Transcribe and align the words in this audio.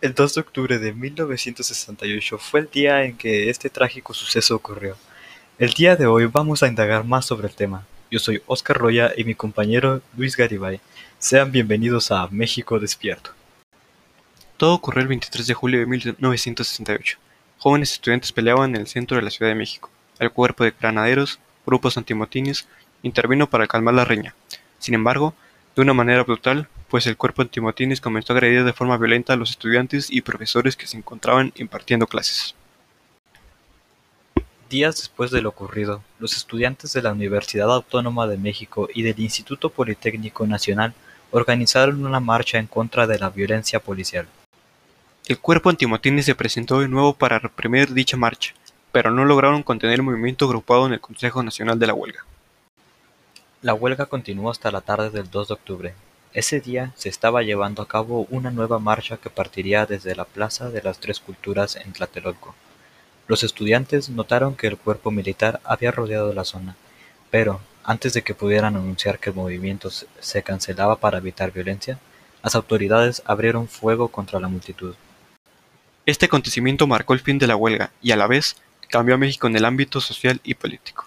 El 0.00 0.14
2 0.14 0.34
de 0.34 0.40
octubre 0.40 0.78
de 0.78 0.94
1968 0.94 2.38
fue 2.38 2.60
el 2.60 2.70
día 2.70 3.04
en 3.04 3.18
que 3.18 3.50
este 3.50 3.68
trágico 3.68 4.14
suceso 4.14 4.56
ocurrió. 4.56 4.96
El 5.58 5.74
día 5.74 5.94
de 5.94 6.06
hoy 6.06 6.24
vamos 6.24 6.62
a 6.62 6.68
indagar 6.68 7.04
más 7.04 7.26
sobre 7.26 7.48
el 7.48 7.54
tema. 7.54 7.86
Yo 8.10 8.18
soy 8.18 8.40
Oscar 8.46 8.78
Roya 8.78 9.12
y 9.14 9.24
mi 9.24 9.34
compañero 9.34 10.00
Luis 10.16 10.38
Garibay. 10.38 10.80
Sean 11.18 11.52
bienvenidos 11.52 12.10
a 12.10 12.26
México 12.28 12.80
Despierto. 12.80 13.32
Todo 14.56 14.72
ocurrió 14.72 15.02
el 15.02 15.08
23 15.08 15.46
de 15.46 15.52
julio 15.52 15.80
de 15.80 15.86
1968. 15.86 17.18
Jóvenes 17.58 17.92
estudiantes 17.92 18.32
peleaban 18.32 18.74
en 18.74 18.80
el 18.80 18.86
centro 18.86 19.18
de 19.18 19.22
la 19.22 19.30
Ciudad 19.30 19.50
de 19.50 19.58
México. 19.58 19.90
El 20.18 20.30
cuerpo 20.30 20.64
de 20.64 20.72
granaderos, 20.80 21.40
grupos 21.66 21.98
antimotines, 21.98 22.66
intervino 23.02 23.50
para 23.50 23.66
calmar 23.66 23.92
la 23.92 24.06
riña. 24.06 24.34
Sin 24.78 24.94
embargo, 24.94 25.34
de 25.76 25.82
una 25.82 25.94
manera 25.94 26.24
brutal, 26.24 26.68
pues 26.88 27.06
el 27.06 27.16
cuerpo 27.16 27.42
antimotines 27.42 28.00
comenzó 28.00 28.32
a 28.32 28.36
agredir 28.36 28.64
de 28.64 28.72
forma 28.72 28.98
violenta 28.98 29.32
a 29.32 29.36
los 29.36 29.50
estudiantes 29.50 30.10
y 30.10 30.22
profesores 30.22 30.76
que 30.76 30.86
se 30.86 30.96
encontraban 30.96 31.52
impartiendo 31.56 32.06
clases. 32.06 32.54
Días 34.68 34.96
después 34.96 35.30
de 35.30 35.42
lo 35.42 35.48
ocurrido, 35.48 36.02
los 36.18 36.36
estudiantes 36.36 36.92
de 36.92 37.02
la 37.02 37.12
Universidad 37.12 37.72
Autónoma 37.72 38.26
de 38.26 38.36
México 38.36 38.88
y 38.92 39.02
del 39.02 39.18
Instituto 39.18 39.70
Politécnico 39.70 40.46
Nacional 40.46 40.94
organizaron 41.32 42.04
una 42.04 42.20
marcha 42.20 42.58
en 42.58 42.66
contra 42.66 43.06
de 43.06 43.18
la 43.18 43.30
violencia 43.30 43.80
policial. 43.80 44.26
El 45.26 45.38
cuerpo 45.38 45.70
antimotines 45.70 46.24
se 46.26 46.34
presentó 46.34 46.80
de 46.80 46.88
nuevo 46.88 47.14
para 47.14 47.38
reprimir 47.38 47.92
dicha 47.92 48.16
marcha, 48.16 48.52
pero 48.92 49.10
no 49.10 49.24
lograron 49.24 49.62
contener 49.62 49.96
el 49.96 50.02
movimiento 50.02 50.44
agrupado 50.44 50.86
en 50.86 50.92
el 50.92 51.00
Consejo 51.00 51.42
Nacional 51.42 51.78
de 51.78 51.86
la 51.86 51.94
Huelga. 51.94 52.24
La 53.62 53.74
huelga 53.74 54.06
continuó 54.06 54.50
hasta 54.50 54.70
la 54.70 54.80
tarde 54.80 55.10
del 55.10 55.30
2 55.30 55.48
de 55.48 55.54
octubre, 55.54 55.94
ese 56.32 56.60
día 56.60 56.92
se 56.96 57.08
estaba 57.08 57.42
llevando 57.42 57.82
a 57.82 57.88
cabo 57.88 58.28
una 58.30 58.52
nueva 58.52 58.78
marcha 58.78 59.16
que 59.16 59.30
partiría 59.30 59.84
desde 59.84 60.14
la 60.14 60.24
Plaza 60.24 60.70
de 60.70 60.80
las 60.80 61.00
Tres 61.00 61.18
Culturas 61.18 61.74
en 61.74 61.92
Tlatelolco. 61.92 62.54
Los 63.26 63.42
estudiantes 63.42 64.10
notaron 64.10 64.54
que 64.54 64.68
el 64.68 64.76
cuerpo 64.76 65.10
militar 65.10 65.60
había 65.64 65.90
rodeado 65.90 66.32
la 66.32 66.44
zona, 66.44 66.76
pero, 67.32 67.60
antes 67.82 68.12
de 68.12 68.22
que 68.22 68.34
pudieran 68.34 68.76
anunciar 68.76 69.18
que 69.18 69.30
el 69.30 69.36
movimiento 69.36 69.90
se 69.90 70.42
cancelaba 70.44 71.00
para 71.00 71.18
evitar 71.18 71.50
violencia, 71.50 71.98
las 72.44 72.54
autoridades 72.54 73.22
abrieron 73.26 73.66
fuego 73.66 74.06
contra 74.06 74.38
la 74.38 74.48
multitud. 74.48 74.94
Este 76.06 76.26
acontecimiento 76.26 76.86
marcó 76.86 77.12
el 77.12 77.20
fin 77.20 77.38
de 77.38 77.48
la 77.48 77.56
huelga 77.56 77.90
y 78.00 78.12
a 78.12 78.16
la 78.16 78.28
vez 78.28 78.56
cambió 78.88 79.16
a 79.16 79.18
México 79.18 79.48
en 79.48 79.56
el 79.56 79.64
ámbito 79.64 80.00
social 80.00 80.40
y 80.44 80.54
político. 80.54 81.06